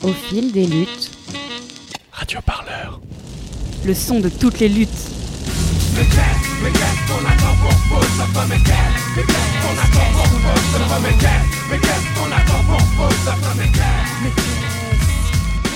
Au 0.00 0.12
fil 0.12 0.52
des 0.52 0.64
luttes. 0.64 1.10
Radio 2.12 2.40
Parleur. 2.40 3.00
Le 3.84 3.92
son 3.94 4.20
de 4.20 4.28
toutes 4.28 4.60
les 4.60 4.68
luttes. 4.68 4.88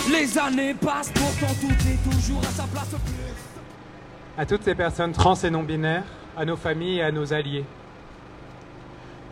Les 0.09 0.39
années 0.39 0.75
passent, 0.75 1.11
pourtant 1.13 1.55
tout 1.61 1.73
est 1.89 2.11
toujours 2.11 2.41
à 2.43 2.53
sa 2.53 2.63
place. 2.65 2.95
À 4.39 4.47
toutes 4.47 4.63
ces 4.63 4.77
personnes 4.77 5.13
trans 5.13 5.35
et 5.35 5.51
non 5.51 5.65
binaires, 5.65 6.05
à 6.37 6.45
nos 6.45 6.57
familles 6.57 6.99
et 6.99 7.03
à 7.03 7.11
nos 7.11 7.33
alliés. 7.33 7.65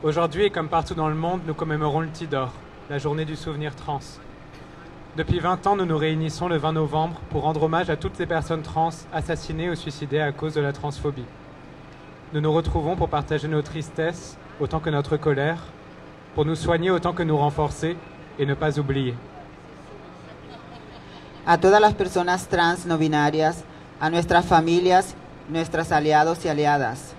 Aujourd'hui 0.02 0.46
et 0.46 0.50
comme 0.50 0.68
partout 0.68 0.94
dans 0.94 1.08
le 1.08 1.14
monde, 1.14 1.42
nous 1.46 1.54
commémorons 1.54 2.00
le 2.00 2.10
Tidor, 2.10 2.50
la 2.88 2.98
journée 2.98 3.24
du 3.24 3.36
souvenir 3.36 3.76
trans. 3.76 4.00
Depuis 5.16 5.40
20 5.40 5.66
ans, 5.66 5.76
nous 5.76 5.86
nous 5.86 5.98
réunissons 5.98 6.46
le 6.46 6.56
20 6.56 6.72
novembre 6.72 7.20
pour 7.30 7.42
rendre 7.42 7.64
hommage 7.64 7.90
à 7.90 7.96
toutes 7.96 8.14
ces 8.16 8.26
personnes 8.26 8.62
trans 8.62 8.90
assassinées 9.12 9.68
ou 9.68 9.74
suicidées 9.74 10.20
à 10.20 10.30
cause 10.30 10.54
de 10.54 10.60
la 10.60 10.72
transphobie. 10.72 11.24
Nous 12.32 12.40
nous 12.40 12.52
retrouvons 12.52 12.94
pour 12.94 13.08
partager 13.08 13.48
nos 13.48 13.60
tristesses 13.60 14.38
autant 14.60 14.78
que 14.78 14.88
notre 14.88 15.16
colère, 15.16 15.64
pour 16.36 16.44
nous 16.44 16.54
soigner 16.54 16.92
autant 16.92 17.12
que 17.12 17.24
nous 17.24 17.36
renforcer 17.36 17.96
et 18.38 18.46
ne 18.46 18.54
pas 18.54 18.78
oublier. 18.78 19.14
A 21.44 21.58
todas 21.58 21.80
las 21.80 21.94
personas 21.94 22.46
trans 22.48 22.86
no 22.86 22.96
binarias, 22.96 23.64
a 24.00 24.10
nuestras 24.10 24.46
familias, 24.46 25.16
nuestros 25.48 25.90
aliados 25.90 26.44
y 26.44 26.48
aliadas. 26.48 27.14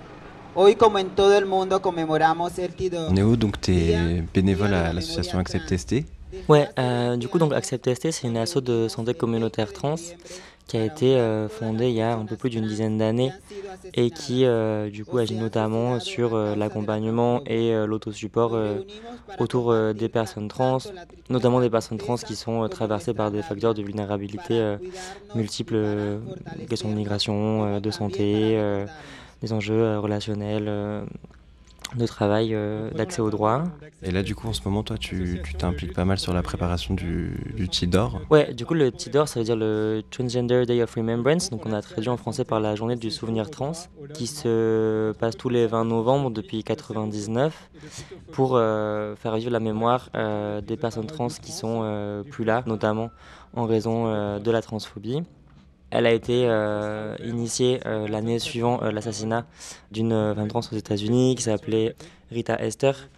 Hoy, 0.54 0.76
como 0.76 0.98
en 0.98 1.10
todo 1.10 1.36
el 1.36 1.44
mundo, 1.44 1.82
conmemoramos 1.82 2.58
el 2.58 2.74
Tidor. 2.74 3.12
Néo, 3.12 3.36
donc 3.36 3.60
tu 3.60 3.72
es 3.72 4.22
bénévole 4.32 4.72
à 4.72 4.94
l'association 4.94 5.38
Accept 5.38 5.76
ST. 5.76 6.06
Ouais, 6.48 6.68
euh, 6.78 7.16
du 7.16 7.28
coup, 7.28 7.38
donc 7.38 7.52
Accept 7.52 7.92
ST, 7.94 8.10
c'est 8.10 8.26
une 8.26 8.36
asso 8.36 8.58
de 8.60 8.88
santé 8.88 9.14
communautaire 9.14 9.72
trans 9.72 9.96
qui 10.66 10.76
a 10.76 10.84
été 10.84 11.16
euh, 11.16 11.48
fondée 11.48 11.88
il 11.88 11.94
y 11.94 12.00
a 12.00 12.14
un 12.14 12.24
peu 12.24 12.36
plus 12.36 12.48
d'une 12.48 12.66
dizaine 12.66 12.96
d'années 12.96 13.32
et 13.94 14.10
qui, 14.10 14.44
euh, 14.44 14.88
du 14.90 15.04
coup, 15.04 15.18
agit 15.18 15.34
notamment 15.34 16.00
sur 16.00 16.36
l'accompagnement 16.36 17.42
et 17.46 17.74
l'autosupport 17.86 18.56
autour 19.38 19.74
des 19.94 20.08
personnes 20.08 20.48
trans, 20.48 20.78
notamment 21.28 21.60
des 21.60 21.70
personnes 21.70 21.98
trans 21.98 22.16
qui 22.16 22.36
sont 22.36 22.66
traversées 22.68 23.14
par 23.14 23.30
des 23.30 23.42
facteurs 23.42 23.74
de 23.74 23.82
vulnérabilité 23.82 24.76
multiples, 25.34 26.18
questions 26.68 26.90
de 26.90 26.94
migration, 26.94 27.80
de 27.80 27.90
santé, 27.90 28.58
des 29.42 29.52
enjeux 29.52 29.98
relationnels, 29.98 31.04
de 31.96 32.06
travail, 32.06 32.54
euh, 32.54 32.90
d'accès 32.90 33.20
aux 33.20 33.30
droits. 33.30 33.64
Et 34.02 34.10
là, 34.10 34.22
du 34.22 34.34
coup, 34.34 34.48
en 34.48 34.52
ce 34.52 34.60
moment, 34.64 34.82
toi, 34.82 34.96
tu 34.98 35.40
t'impliques 35.58 35.94
pas 35.94 36.04
mal 36.04 36.18
sur 36.18 36.32
la 36.32 36.42
préparation 36.42 36.94
du, 36.94 37.36
du 37.56 37.68
Tidor. 37.68 38.20
Ouais, 38.30 38.52
du 38.54 38.66
coup, 38.66 38.74
le 38.74 38.90
TIDOR, 38.90 39.28
ça 39.28 39.40
veut 39.40 39.44
dire 39.44 39.56
le 39.56 40.02
Transgender 40.10 40.64
Day 40.66 40.82
of 40.82 40.94
Remembrance. 40.94 41.50
Donc, 41.50 41.66
on 41.66 41.72
a 41.72 41.82
traduit 41.82 42.08
en 42.08 42.16
français 42.16 42.44
par 42.44 42.60
la 42.60 42.74
journée 42.74 42.96
du 42.96 43.10
souvenir 43.10 43.50
trans, 43.50 43.72
qui 44.14 44.26
se 44.26 45.12
passe 45.12 45.36
tous 45.36 45.48
les 45.48 45.66
20 45.66 45.84
novembre 45.84 46.30
depuis 46.30 46.64
99 46.64 47.70
pour 48.32 48.56
euh, 48.56 49.14
faire 49.16 49.36
vivre 49.36 49.50
la 49.50 49.60
mémoire 49.60 50.08
euh, 50.14 50.60
des 50.60 50.76
personnes 50.76 51.06
trans 51.06 51.28
qui 51.28 51.52
sont 51.52 51.80
euh, 51.82 52.22
plus 52.22 52.44
là, 52.44 52.62
notamment 52.66 53.10
en 53.54 53.66
raison 53.66 54.06
euh, 54.06 54.38
de 54.38 54.50
la 54.50 54.62
transphobie. 54.62 55.22
Elle 55.92 56.06
a 56.06 56.12
été 56.12 56.46
euh, 56.46 57.14
initiée 57.22 57.80
euh, 57.84 58.08
l'année 58.08 58.38
suivant 58.38 58.82
euh, 58.82 58.90
l'assassinat 58.90 59.44
d'une 59.90 60.12
euh, 60.12 60.34
femme 60.34 60.48
trans 60.48 60.60
aux 60.60 60.74
États-Unis 60.74 61.34
qui 61.36 61.42
s'appelait 61.42 61.94
Rita 62.32 62.58
Esther. 62.60 63.08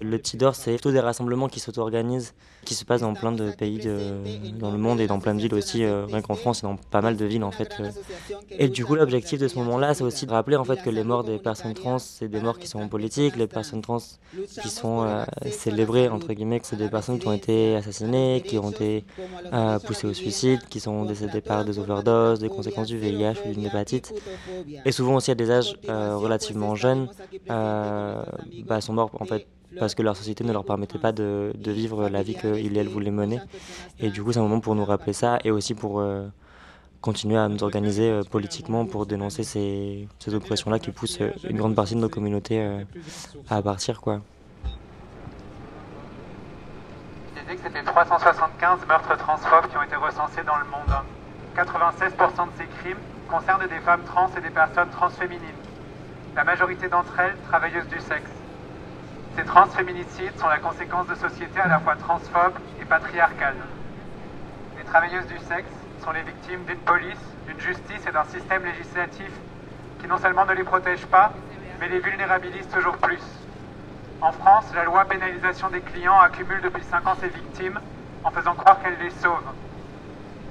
Le 0.00 0.20
TIDOR, 0.20 0.54
c'est 0.54 0.72
plutôt 0.72 0.92
des 0.92 1.00
rassemblements 1.00 1.48
qui 1.48 1.60
s'auto-organisent, 1.60 2.34
qui 2.64 2.74
se 2.74 2.84
passent 2.84 3.00
dans 3.02 3.14
plein 3.14 3.32
de 3.32 3.50
pays 3.50 3.80
dans 4.58 4.70
le 4.70 4.78
monde 4.78 5.00
et 5.00 5.06
dans 5.06 5.18
plein 5.18 5.34
de 5.34 5.40
villes 5.40 5.54
aussi, 5.54 5.84
euh, 5.84 6.06
rien 6.06 6.22
qu'en 6.22 6.34
France 6.34 6.60
et 6.60 6.66
dans 6.66 6.76
pas 6.76 7.00
mal 7.00 7.16
de 7.16 7.24
villes 7.24 7.44
en 7.44 7.50
fait. 7.50 7.72
euh. 7.80 7.90
Et 8.50 8.68
du 8.68 8.84
coup, 8.84 8.94
l'objectif 8.94 9.38
de 9.38 9.48
ce 9.48 9.58
moment-là, 9.58 9.94
c'est 9.94 10.04
aussi 10.04 10.26
de 10.26 10.32
rappeler 10.32 10.56
en 10.56 10.64
fait 10.64 10.82
que 10.82 10.90
les 10.90 11.04
morts 11.04 11.24
des 11.24 11.38
personnes 11.38 11.74
trans, 11.74 11.98
c'est 11.98 12.28
des 12.28 12.40
morts 12.40 12.58
qui 12.58 12.68
sont 12.68 12.88
politiques, 12.88 13.36
les 13.36 13.46
personnes 13.46 13.82
trans 13.82 13.98
qui 14.62 14.68
sont 14.68 15.02
euh, 15.02 15.24
célébrées 15.50 16.08
entre 16.08 16.32
guillemets, 16.32 16.60
que 16.60 16.66
c'est 16.66 16.76
des 16.76 16.88
personnes 16.88 17.18
qui 17.18 17.26
ont 17.28 17.32
été 17.32 17.76
assassinées, 17.76 18.42
qui 18.46 18.58
ont 18.58 18.70
été 18.70 19.04
poussées 19.86 20.06
au 20.06 20.14
suicide, 20.14 20.60
qui 20.68 20.80
sont 20.80 21.04
décédées 21.04 21.40
par 21.40 21.64
des 21.64 21.78
overdoses, 21.78 22.38
des 22.40 22.48
conséquences 22.48 22.88
du 22.88 22.98
VIH 22.98 23.34
ou 23.46 23.52
d'une 23.52 23.66
hépatite, 23.66 24.12
et 24.84 24.92
souvent 24.92 25.16
aussi 25.16 25.30
à 25.30 25.34
des 25.34 25.50
âges 25.50 25.74
relativement 25.88 26.74
jeunes, 26.74 27.08
bah, 28.66 28.80
sont 28.80 28.92
morts 28.92 29.10
en 29.20 29.24
fait 29.24 29.46
parce 29.78 29.94
que 29.94 30.02
leur 30.02 30.16
société 30.16 30.44
ne 30.44 30.52
leur 30.52 30.64
permettait 30.64 30.98
pas 30.98 31.12
de, 31.12 31.52
vivre 31.66 32.08
la 32.08 32.22
vie 32.22 32.34
qu'ils 32.34 32.76
elles 32.76 32.88
voulaient 32.88 33.10
mener. 33.10 33.40
Et 33.98 34.10
du 34.10 34.22
coup, 34.22 34.32
c'est 34.32 34.38
un 34.38 34.42
moment 34.42 34.60
pour 34.60 34.74
nous 34.74 34.84
rappeler 34.84 35.12
ça 35.12 35.38
et 35.44 35.50
aussi 35.50 35.74
pour 35.74 36.00
euh, 36.00 36.26
continuer 37.00 37.38
à 37.38 37.48
nous 37.48 37.62
organiser 37.62 38.10
euh, 38.10 38.22
politiquement 38.22 38.86
pour 38.86 39.06
dénoncer 39.06 39.42
ces, 39.42 40.08
ces 40.18 40.34
oppressions-là 40.34 40.78
qui 40.78 40.90
poussent 40.90 41.20
euh, 41.20 41.30
une 41.48 41.56
grande 41.56 41.74
partie 41.74 41.94
de 41.94 42.00
nos 42.00 42.08
communautés 42.08 42.84
à 43.48 43.62
partir. 43.62 44.00
Quoi. 44.00 44.20
Il 47.34 47.42
disait 47.42 47.56
que 47.56 47.62
c'était 47.62 47.84
375 47.84 48.86
meurtres 48.86 49.16
transphobes 49.16 49.70
qui 49.70 49.76
ont 49.76 49.82
été 49.82 49.96
recensés 49.96 50.42
dans 50.46 50.58
le 50.58 50.64
monde. 50.64 50.80
96% 51.56 52.46
de 52.46 52.52
ces 52.58 52.66
crimes 52.80 52.96
concernent 53.28 53.68
des 53.68 53.80
femmes 53.80 54.02
trans 54.06 54.30
et 54.38 54.40
des 54.40 54.50
personnes 54.50 54.88
transféminines. 54.90 55.40
La 56.34 56.44
majorité 56.44 56.88
d'entre 56.88 57.18
elles 57.20 57.36
travailleuses 57.48 57.88
du 57.88 58.00
sexe. 58.00 58.30
Ces 59.34 59.44
transféminicides 59.44 60.38
sont 60.38 60.48
la 60.48 60.58
conséquence 60.58 61.06
de 61.06 61.14
sociétés 61.14 61.60
à 61.60 61.68
la 61.68 61.80
fois 61.80 61.96
transphobes 61.96 62.58
et 62.80 62.84
patriarcales. 62.84 63.56
Les 64.78 64.84
travailleuses 64.84 65.26
du 65.26 65.38
sexe 65.38 65.72
sont 66.04 66.12
les 66.12 66.22
victimes 66.22 66.62
d'une 66.64 66.78
police, 66.78 67.24
d'une 67.46 67.58
justice 67.58 68.06
et 68.06 68.12
d'un 68.12 68.24
système 68.24 68.62
législatif 68.64 69.30
qui 70.00 70.06
non 70.06 70.18
seulement 70.18 70.44
ne 70.44 70.52
les 70.52 70.64
protège 70.64 71.06
pas, 71.06 71.32
mais 71.80 71.88
les 71.88 72.00
vulnérabilise 72.00 72.68
toujours 72.68 72.98
plus. 72.98 73.22
En 74.20 74.32
France, 74.32 74.66
la 74.74 74.84
loi 74.84 75.06
pénalisation 75.06 75.70
des 75.70 75.80
clients 75.80 76.20
accumule 76.20 76.60
depuis 76.60 76.84
5 76.84 77.06
ans 77.06 77.16
ses 77.18 77.28
victimes 77.28 77.80
en 78.24 78.30
faisant 78.30 78.54
croire 78.54 78.82
qu'elle 78.82 78.98
les 78.98 79.10
sauve. 79.10 79.44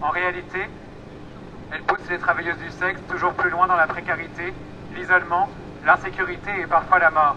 En 0.02 0.10
réalité, 0.10 0.68
elle 1.72 1.84
pousse 1.84 2.10
les 2.10 2.18
travailleuses 2.18 2.58
du 2.58 2.72
sexe 2.72 3.00
toujours 3.08 3.34
plus 3.34 3.52
loin 3.52 3.68
dans 3.68 3.76
la 3.76 3.88
précarité, 3.88 4.54
l'isolement, 4.96 5.50
l'insécurité 5.86 6.62
et 6.62 6.66
parfois 6.66 6.98
la 6.98 7.12
mort. 7.12 7.36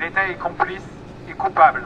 L'État 0.00 0.28
est 0.28 0.36
complice 0.36 0.82
et 1.28 1.32
coupable. 1.32 1.84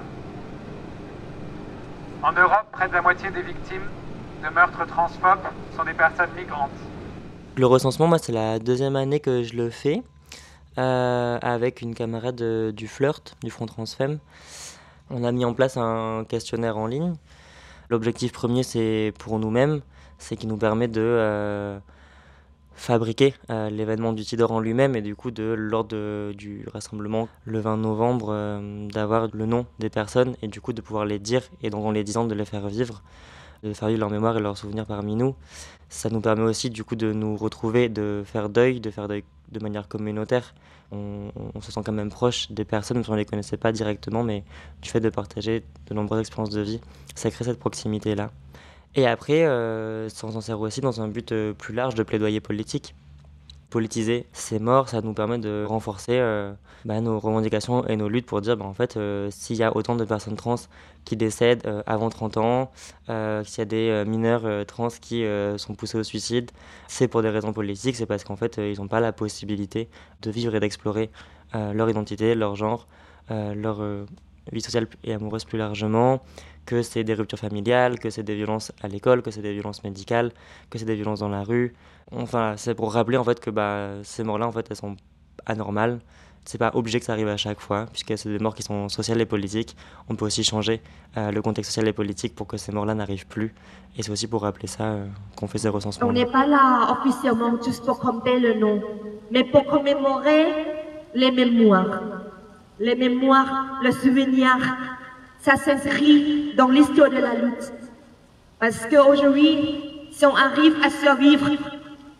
En 2.23 2.33
Europe, 2.33 2.67
près 2.73 2.89
de 2.89 2.93
la 2.93 3.03
moitié 3.03 3.31
des 3.31 3.43
victimes 3.43 3.89
de 4.43 4.49
meurtres 4.55 4.87
transphobes 4.87 5.47
sont 5.77 5.85
des 5.85 5.95
personnes 5.95 6.31
migrantes. 6.37 6.71
Le 7.57 7.67
recensement, 7.67 8.07
moi, 8.07 8.19
c'est 8.19 8.33
la 8.33 8.59
deuxième 8.59 8.97
année 8.97 9.21
que 9.21 9.43
je 9.43 9.55
le 9.55 9.71
fais 9.71 10.03
euh, 10.79 11.39
avec 11.41 11.83
une 11.83 11.95
camarade 11.95 12.41
euh, 12.43 12.73
du 12.73 12.89
Flirt, 12.89 13.37
du 13.43 13.51
Front 13.51 13.67
Transfemme. 13.67 14.19
On 15.11 15.25
a 15.25 15.33
mis 15.33 15.45
en 15.45 15.55
place 15.55 15.77
un 15.77 16.25
questionnaire 16.29 16.77
en 16.77 16.87
ligne. 16.87 17.15
L'objectif 17.91 18.33
premier, 18.33 18.63
c'est 18.63 19.13
pour 19.19 19.39
nous-mêmes, 19.39 19.81
c'est 20.19 20.37
qui 20.37 20.47
nous 20.47 20.57
permet 20.57 20.89
de 20.89 21.01
euh, 21.01 21.79
fabriquer 22.81 23.35
euh, 23.51 23.69
l'événement 23.69 24.15
du 24.15 24.25
Tidor 24.25 24.53
en 24.53 24.61
lui-même 24.61 24.97
et 24.97 25.03
du 25.03 25.15
coup, 25.15 25.31
de, 25.31 25.43
lors 25.45 25.85
de- 25.85 26.33
du 26.37 26.65
rassemblement 26.73 27.29
le 27.45 27.61
20 27.61 27.77
novembre, 27.77 28.29
euh, 28.31 28.89
d'avoir 28.89 29.29
le 29.33 29.45
nom 29.45 29.67
des 29.79 29.91
personnes 29.91 30.35
et 30.41 30.49
du 30.49 30.63
coup 30.63 30.73
de 30.73 30.81
pouvoir 30.81 31.05
les 31.05 31.19
dire 31.19 31.43
et 31.63 31.69
donc 31.69 31.85
en 31.85 31.91
les 31.91 32.05
disant 32.05 32.25
de 32.25 32.35
les 32.35 32.47
faire 32.47 32.67
vivre, 32.69 33.03
de 33.65 33.75
faire 33.75 33.89
vivre 33.89 34.01
leur 34.01 34.09
mémoire 34.11 34.39
et 34.39 34.41
leurs 34.41 34.57
souvenirs 34.57 34.87
parmi 34.87 35.15
nous. 35.15 35.35
Ça 35.91 36.09
nous 36.09 36.23
permet 36.23 36.43
aussi 36.45 36.71
du 36.71 36.83
coup 36.83 36.97
de 36.97 37.13
nous 37.13 37.37
retrouver, 37.37 37.91
de 37.91 38.23
faire 38.25 38.49
deuil, 38.49 38.81
de 38.81 38.91
faire 38.91 39.09
deuil 39.09 39.25
de 39.53 39.61
manière 39.61 39.87
communautaire. 39.87 40.55
On, 40.91 41.31
on 41.55 41.61
se 41.61 41.71
sent 41.71 41.81
quand 41.85 41.93
même 41.93 42.09
proche 42.11 42.51
des 42.51 42.65
personnes, 42.65 42.97
même 42.97 43.05
si 43.05 43.11
on 43.11 43.13
ne 43.15 43.19
les 43.19 43.27
connaissait 43.27 43.59
pas 43.59 43.73
directement, 43.73 44.23
mais 44.23 44.43
du 44.81 44.89
fait 44.89 45.01
de 45.01 45.11
partager 45.11 45.65
de 45.87 45.95
nombreuses 45.95 46.21
expériences 46.21 46.51
de 46.55 46.63
vie, 46.63 46.81
ça 47.15 47.31
crée 47.31 47.45
cette 47.45 47.59
proximité-là. 47.59 48.31
Et 48.97 49.07
après, 49.07 49.45
ça 50.09 50.31
s'en 50.31 50.41
sert 50.41 50.61
aussi 50.61 50.81
dans 50.81 51.01
un 51.01 51.09
but 51.09 51.33
euh, 51.33 51.53
plus 51.53 51.75
large 51.75 51.95
de 51.95 52.03
plaidoyer 52.03 52.41
politique. 52.41 52.95
Politiser 53.71 54.27
ces 54.33 54.59
morts, 54.59 54.89
ça 54.89 55.01
nous 55.01 55.15
permet 55.15 55.39
de 55.39 55.65
renforcer 55.65 56.19
euh, 56.19 56.53
bah, 56.85 57.01
nos 57.01 57.21
revendications 57.21 57.87
et 57.87 57.95
nos 57.95 58.09
luttes 58.09 58.27
pour 58.27 58.41
dire, 58.41 58.57
bah, 58.57 58.65
en 58.65 58.75
fait, 58.75 58.97
euh, 58.97 59.29
s'il 59.31 59.57
y 59.57 59.63
a 59.63 59.77
autant 59.77 59.95
de 59.95 60.05
personnes 60.05 60.35
trans 60.35 60.57
qui 61.05 61.17
décèdent 61.17 61.67
avant 61.87 62.11
30 62.11 62.37
ans, 62.37 62.73
s'il 63.07 63.59
y 63.59 63.61
a 63.61 63.65
des 63.65 64.05
mineurs 64.07 64.67
trans 64.67 64.89
qui 64.89 65.25
sont 65.57 65.75
poussés 65.75 65.97
au 65.97 66.03
suicide, 66.03 66.51
c'est 66.89 67.09
pour 67.09 67.23
des 67.23 67.31
raisons 67.31 67.55
politiques, 67.55 67.97
c'est 67.97 68.05
parce 68.05 68.23
qu'en 68.23 68.37
fait, 68.37 68.59
ils 68.59 68.79
n'ont 68.79 68.87
pas 68.87 69.01
la 69.01 69.11
possibilité 69.13 69.89
de 70.21 70.31
vivre 70.31 70.55
et 70.55 70.61
d'explorer 70.61 71.11
leur 71.55 71.89
identité, 71.89 72.35
leur 72.35 72.55
genre, 72.55 72.87
leur 73.31 73.81
vie 74.53 74.61
sociale 74.61 74.87
et 75.05 75.13
amoureuse 75.13 75.45
plus 75.45 75.59
largement, 75.59 76.21
que 76.67 76.83
c'est 76.83 77.05
des 77.05 77.15
ruptures 77.15 77.39
familiales, 77.39 77.99
que 77.99 78.11
c'est 78.11 78.23
des 78.23 78.35
violences 78.35 78.73
à 78.83 78.89
l'école, 78.89 79.23
que 79.23 79.31
c'est 79.31 79.43
des 79.43 79.53
violences 79.53 79.83
médicales, 79.85 80.33
que 80.71 80.79
c'est 80.79 80.85
des 80.85 80.95
violences 80.95 81.21
dans 81.21 81.29
la 81.29 81.43
rue. 81.43 81.75
Enfin, 82.13 82.55
c'est 82.57 82.75
pour 82.75 82.93
rappeler 82.93 83.17
en 83.17 83.25
fait 83.25 83.41
que 83.41 83.51
bah, 83.51 83.91
ces 84.03 84.25
morts-là, 84.25 84.47
en 84.47 84.53
fait, 84.53 84.67
elles 84.71 84.77
sont 84.77 84.97
anormales 85.47 86.01
c'est 86.45 86.59
pas 86.59 86.71
obligé 86.75 86.99
que 86.99 87.07
ça 87.07 87.13
arrive 87.13 87.29
à 87.29 87.37
chaque 87.37 87.61
fois, 87.61 87.87
puisque 87.93 88.17
c'est 88.17 88.29
des 88.29 88.39
morts 88.39 88.55
qui 88.55 88.63
sont 88.63 88.89
sociales 88.89 89.21
et 89.21 89.27
politiques. 89.27 89.77
On 90.09 90.17
peut 90.17 90.25
aussi 90.25 90.43
changer 90.43 90.81
euh, 91.17 91.31
le 91.31 91.43
contexte 91.43 91.71
social 91.71 91.87
et 91.89 91.93
politique 91.93 92.35
pour 92.35 92.47
que 92.47 92.57
ces 92.57 92.73
morts-là 92.73 92.95
n'arrivent 92.95 93.27
plus. 93.27 93.55
Et 93.97 94.03
c'est 94.03 94.11
aussi 94.11 94.27
pour 94.27 94.43
rappeler 94.43 94.67
ça 94.67 94.85
euh, 94.85 95.07
qu'on 95.37 95.47
fait 95.47 95.59
ces 95.59 95.69
recensements. 95.69 96.09
On 96.09 96.13
n'est 96.13 96.27
pas 96.27 96.47
là 96.47 96.97
officiellement 96.99 97.61
juste 97.63 97.85
pour 97.85 97.99
compter 97.99 98.41
le 98.41 98.55
nom, 98.55 98.81
mais 99.31 99.45
pour 99.45 99.65
commémorer 99.67 100.47
les 101.15 101.31
mémoires. 101.31 102.20
Les 102.81 102.97
mémoires, 102.97 103.79
le 103.83 103.93
souvenir, 103.93 104.57
ça 105.39 105.55
s'inscrit 105.57 106.55
dans 106.57 106.69
l'histoire 106.69 107.11
de 107.11 107.19
la 107.19 107.35
lutte. 107.35 107.73
Parce 108.59 108.87
qu'aujourd'hui, 108.87 110.09
si 110.11 110.27
on 110.27 110.35
arrive 110.35 110.75
à 110.83 110.91
survivre, 110.91 111.51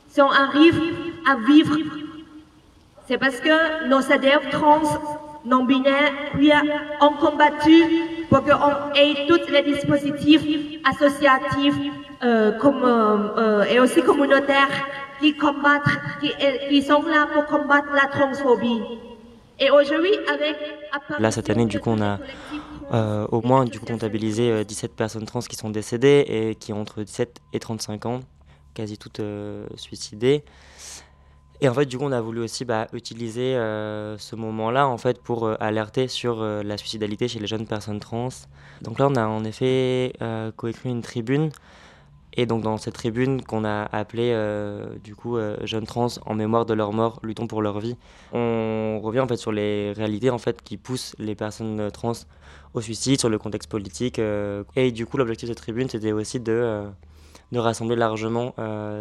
si 0.07 0.21
on 0.23 0.31
arrive 0.31 0.81
à 1.29 1.37
vivre 1.37 1.77
c'est 3.11 3.19
parce 3.19 3.41
que 3.41 3.89
nos 3.89 4.13
adeptes 4.13 4.51
trans, 4.53 4.83
non-binaires, 5.45 6.13
queer 6.33 6.63
ont 7.01 7.15
combattu 7.15 7.83
pour 8.29 8.45
qu'on 8.45 8.95
ait 8.95 9.27
tous 9.27 9.51
les 9.51 9.63
dispositifs 9.63 10.81
associatifs 10.89 11.75
euh, 12.23 12.53
euh, 12.53 13.19
euh, 13.37 13.65
et 13.65 13.81
aussi 13.81 14.01
communautaires 14.03 14.69
qui 15.21 15.37
combattent, 15.37 15.83
qui, 16.69 16.83
sont 16.83 17.03
là 17.03 17.27
pour 17.35 17.47
combattre 17.47 17.89
la 17.95 18.07
transphobie. 18.07 18.81
Et 19.61 19.71
aujourd'hui, 19.71 20.13
avec... 20.29 20.57
Là, 21.19 21.31
cette 21.31 21.51
année, 21.51 21.67
du 21.67 21.81
coup, 21.81 21.91
on 21.91 22.01
a 22.01 22.19
euh, 22.93 23.27
au 23.31 23.43
moins 23.43 23.65
du 23.65 23.79
coup, 23.79 23.87
comptabilisé 23.87 24.65
17 24.65 24.97
personnes 24.97 25.27
trans 25.27 25.41
qui 25.41 25.57
sont 25.57 25.71
décédées 25.71 26.25
et 26.27 26.55
qui 26.55 26.73
ont 26.73 26.81
entre 26.81 27.03
17 27.03 27.41
et 27.53 27.61
35 27.61 28.07
ans, 28.07 28.21
quasi 28.75 28.99
toutes 28.99 29.21
suicidées. 29.77 30.45
Et 31.63 31.69
en 31.69 31.75
fait, 31.75 31.85
du 31.85 31.99
coup, 31.99 32.05
on 32.05 32.13
a 32.13 32.21
voulu 32.21 32.41
aussi 32.41 32.65
bah, 32.65 32.87
utiliser 32.95 33.55
euh, 33.55 34.17
ce 34.17 34.35
moment-là 34.35 34.89
en 34.89 34.97
fait 34.97 35.21
pour 35.23 35.47
euh, 35.47 35.57
alerter 35.61 36.09
sur 36.09 36.41
euh, 36.41 36.63
la 36.63 36.79
suicidalité 36.79 37.29
chez 37.29 37.39
les 37.39 37.47
jeunes 37.47 37.67
personnes 37.67 38.01
trans. 38.01 38.31
Donc 38.81 38.99
là, 38.99 39.09
on 39.09 39.15
a 39.15 39.27
en 39.27 39.45
effet 39.45 40.15
coécrit 40.57 40.89
une 40.89 41.03
tribune. 41.03 41.51
Et 42.35 42.47
donc 42.47 42.63
dans 42.63 42.77
cette 42.77 42.95
tribune 42.95 43.43
qu'on 43.43 43.65
a 43.65 43.89
appelée 43.93 44.37
du 45.03 45.15
coup 45.15 45.37
jeunes 45.65 45.87
trans 45.87 46.09
en 46.25 46.35
mémoire 46.35 46.65
de 46.65 46.75
leur 46.75 46.93
mort, 46.93 47.19
luttons 47.23 47.47
pour 47.47 47.61
leur 47.61 47.81
vie, 47.81 47.97
on 48.33 49.01
revient 49.03 49.21
en 49.21 49.27
fait 49.27 49.37
sur 49.37 49.53
les 49.53 49.93
réalités 49.93 50.31
en 50.31 50.39
fait 50.39 50.63
qui 50.63 50.77
poussent 50.77 51.15
les 51.19 51.35
personnes 51.35 51.91
trans 51.91 52.13
au 52.75 52.81
suicide, 52.81 53.19
sur 53.19 53.29
le 53.29 53.39
contexte 53.39 53.69
politique. 53.69 54.21
et 54.77 54.93
du 54.93 55.07
coup, 55.07 55.17
l'objectif 55.17 55.49
de 55.49 55.55
cette 55.55 55.63
tribune, 55.63 55.89
c'était 55.89 56.13
aussi 56.13 56.39
de, 56.39 56.85
de 57.51 57.59
rassembler 57.59 57.97
largement 57.97 58.55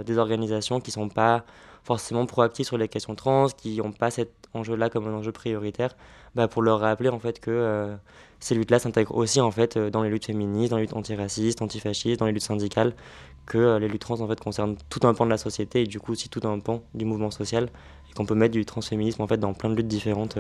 des 0.06 0.18
organisations 0.18 0.80
qui 0.80 0.90
sont 0.90 1.10
pas 1.10 1.46
forcément 1.90 2.28
proactifs 2.28 2.68
sur 2.68 2.78
les 2.78 2.88
questions 2.88 3.16
trans, 3.16 3.48
qui 3.48 3.78
n'ont 3.78 3.92
pas 3.92 4.12
cet 4.12 4.32
enjeu-là 4.54 4.92
comme 4.92 5.08
un 5.08 5.14
enjeu 5.14 5.32
prioritaire, 5.32 5.98
bah 6.36 6.48
pour 6.48 6.62
leur 6.62 6.82
rappeler 6.82 7.10
en 7.10 7.18
fait 7.18 7.40
que 7.40 7.50
euh, 7.50 7.96
ces 8.40 8.54
luttes-là 8.54 8.78
s'intègrent 8.78 9.16
aussi 9.16 9.42
en 9.42 9.50
fait 9.50 9.76
euh, 9.76 9.90
dans 9.90 10.04
les 10.04 10.12
luttes 10.12 10.28
féministes, 10.28 10.70
dans 10.70 10.78
les 10.78 10.84
luttes 10.84 10.96
antiracistes, 10.96 11.64
antifascistes, 11.64 12.20
dans 12.20 12.28
les 12.28 12.32
luttes 12.32 12.44
syndicales, 12.44 12.94
que 13.48 13.58
euh, 13.58 13.80
les 13.80 13.88
luttes 13.88 14.04
trans 14.04 14.22
en 14.22 14.28
fait 14.28 14.40
concernent 14.40 14.76
tout 14.88 15.00
un 15.08 15.16
pan 15.16 15.26
de 15.26 15.32
la 15.32 15.40
société 15.40 15.82
et 15.82 15.88
du 15.88 16.00
coup 16.00 16.12
aussi 16.12 16.30
tout 16.30 16.48
un 16.48 16.60
pan 16.60 16.84
du 16.94 17.06
mouvement 17.06 17.32
social 17.32 17.70
et 18.08 18.14
qu'on 18.14 18.28
peut 18.28 18.36
mettre 18.36 18.54
du 18.54 18.66
transféminisme 18.66 19.24
en 19.24 19.28
fait 19.28 19.38
dans 19.38 19.56
plein 19.56 19.72
de 19.72 19.76
luttes 19.76 19.88
différentes. 19.88 20.38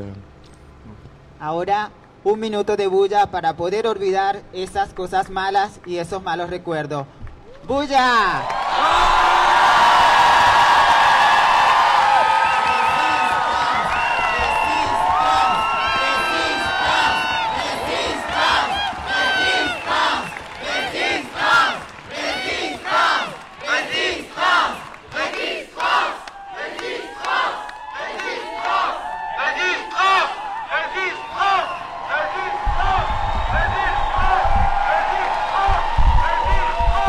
Ahora 1.42 1.90
un 2.26 2.36
minuto 2.36 2.76
de 2.76 2.88
bulla 2.88 3.26
para 3.32 3.56
poder 3.56 3.88
olvidar 3.88 4.44
esas 4.54 4.94
cosas 4.94 5.32
malas 5.32 5.80
y 5.88 5.96
esos 5.96 6.22
malos 6.22 6.52
recuerdos. 6.52 7.08
¡Bulla! 7.68 8.59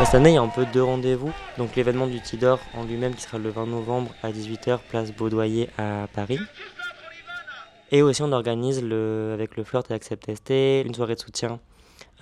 Cette 0.03 0.15
année, 0.15 0.31
il 0.31 0.33
y 0.33 0.37
a 0.37 0.41
un 0.41 0.47
peu 0.47 0.65
deux 0.65 0.83
rendez-vous. 0.83 1.31
Donc 1.59 1.75
l'événement 1.75 2.07
du 2.07 2.19
Tidor 2.19 2.59
en 2.73 2.83
lui-même 2.83 3.13
qui 3.13 3.21
sera 3.21 3.37
le 3.37 3.49
20 3.49 3.67
novembre 3.67 4.11
à 4.23 4.31
18h, 4.31 4.79
place 4.89 5.13
Baudoyer 5.13 5.69
à 5.77 6.07
Paris. 6.11 6.39
Et 7.91 8.01
aussi 8.01 8.23
on 8.23 8.31
organise 8.31 8.79
avec 8.79 9.55
le 9.55 9.63
Flirt 9.63 9.89
et 9.91 9.93
Accept 9.93 10.35
ST 10.35 10.49
une 10.85 10.95
soirée 10.95 11.15
de 11.15 11.19
soutien 11.19 11.59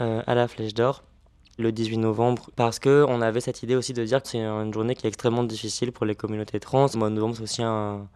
euh, 0.02 0.22
à 0.28 0.36
la 0.36 0.48
Flèche 0.48 0.74
d'Or 0.74 1.04
le 1.58 1.72
18 1.72 1.98
novembre 1.98 2.50
parce 2.56 2.80
qu'on 2.80 3.22
avait 3.22 3.40
cette 3.40 3.64
idée 3.64 3.76
aussi 3.76 3.94
de 3.94 4.04
dire 4.04 4.22
que 4.22 4.28
c'est 4.28 4.40
une 4.40 4.74
journée 4.74 4.94
qui 4.94 5.08
est 5.08 5.10
extrêmement 5.10 5.44
difficile 5.44 5.92
pour 5.92 6.06
les 6.06 6.16
communautés 6.16 6.60
trans. 6.60 6.88
Le 6.94 7.00
mois 7.00 7.10
de 7.10 7.16
novembre 7.16 7.38
c'est 7.38 7.44
aussi 7.44 7.64
un, 7.64 8.08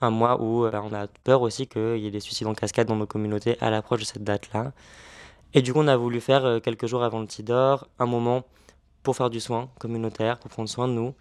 un 0.00 0.10
mois 0.10 0.40
où 0.40 0.64
euh, 0.64 0.72
on 0.82 0.94
a 0.94 1.06
peur 1.24 1.42
aussi 1.42 1.66
qu'il 1.66 1.98
y 1.98 2.06
ait 2.06 2.10
des 2.10 2.20
suicides 2.20 2.46
en 2.46 2.54
cascade 2.54 2.88
dans 2.88 2.96
nos 2.96 3.06
communautés 3.06 3.58
à 3.60 3.70
l'approche 3.70 4.00
de 4.00 4.06
cette 4.06 4.24
date-là. 4.24 4.72
Et 5.52 5.62
du 5.62 5.72
coup 5.72 5.80
on 5.80 5.88
a 5.88 5.96
voulu 5.96 6.20
faire 6.20 6.44
euh, 6.46 6.58
quelques 6.58 6.86
jours 6.86 7.04
avant 7.04 7.20
le 7.20 7.26
Tidor 7.26 7.86
un 7.98 8.06
moment 8.06 8.44
pour 9.02 9.16
faire 9.16 9.30
du 9.30 9.40
soin 9.40 9.68
communautaire, 9.78 10.38
pour 10.38 10.50
prendre 10.50 10.68
soin 10.68 10.88
de 10.88 10.92
nous, 10.92 11.14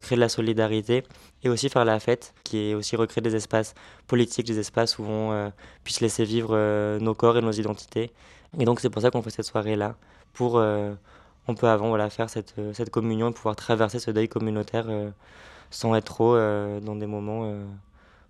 créer 0.00 0.16
de 0.16 0.20
la 0.20 0.28
solidarité 0.28 1.04
et 1.42 1.48
aussi 1.48 1.68
faire 1.68 1.84
la 1.84 1.98
fête, 2.00 2.34
qui 2.44 2.70
est 2.70 2.74
aussi 2.74 2.96
recréer 2.96 3.22
des 3.22 3.34
espaces 3.34 3.74
politiques, 4.06 4.46
des 4.46 4.58
espaces 4.58 4.98
où 4.98 5.04
on 5.04 5.32
euh, 5.32 5.50
puisse 5.84 6.00
laisser 6.00 6.24
vivre 6.24 6.50
euh, 6.52 6.98
nos 7.00 7.14
corps 7.14 7.36
et 7.38 7.42
nos 7.42 7.52
identités. 7.52 8.12
Et 8.58 8.64
donc 8.64 8.80
c'est 8.80 8.90
pour 8.90 9.02
ça 9.02 9.10
qu'on 9.10 9.22
fait 9.22 9.30
cette 9.30 9.46
soirée-là, 9.46 9.96
pour 10.32 10.58
euh, 10.58 10.94
on 11.48 11.54
peut 11.54 11.68
avant 11.68 11.88
voilà, 11.88 12.10
faire 12.10 12.30
cette, 12.30 12.54
cette 12.72 12.90
communion 12.90 13.30
et 13.30 13.32
pouvoir 13.32 13.56
traverser 13.56 13.98
ce 13.98 14.10
deuil 14.10 14.28
communautaire 14.28 14.86
sans 15.70 15.94
être 15.94 16.04
trop 16.04 16.34
dans 16.36 16.96
des 16.96 17.06
moments 17.06 17.52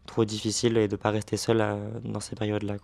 trop 0.05 0.27
difficiles 0.27 0.77
et 0.77 0.87
de 0.87 0.97
ne 0.97 1.01
pas 1.01 1.11
rester 1.11 1.39
seul 1.39 1.65
dans 2.05 2.21
ces 2.21 2.37
périodes-là. 2.37 2.77